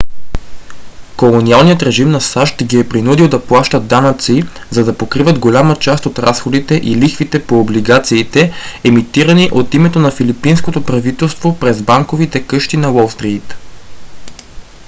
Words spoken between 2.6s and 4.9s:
ги е принудил да плащат данъци за